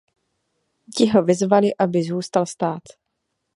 [0.95, 2.83] Ti ho vyzvali aby zůstal stát.